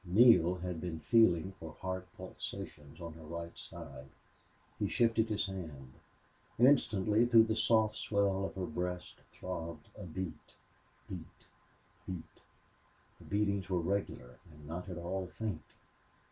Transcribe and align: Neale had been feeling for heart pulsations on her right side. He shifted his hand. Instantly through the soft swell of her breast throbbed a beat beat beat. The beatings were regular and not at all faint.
Neale 0.03 0.55
had 0.55 0.81
been 0.81 0.99
feeling 0.99 1.53
for 1.59 1.73
heart 1.79 2.07
pulsations 2.17 2.99
on 2.99 3.13
her 3.13 3.21
right 3.21 3.55
side. 3.55 4.09
He 4.79 4.89
shifted 4.89 5.29
his 5.29 5.45
hand. 5.45 5.93
Instantly 6.57 7.27
through 7.27 7.43
the 7.43 7.55
soft 7.55 7.97
swell 7.97 8.43
of 8.45 8.55
her 8.55 8.65
breast 8.65 9.19
throbbed 9.31 9.89
a 9.95 10.01
beat 10.05 10.55
beat 11.07 11.27
beat. 12.07 12.41
The 13.19 13.25
beatings 13.25 13.69
were 13.69 13.79
regular 13.79 14.39
and 14.51 14.65
not 14.65 14.89
at 14.89 14.97
all 14.97 15.27
faint. 15.27 15.61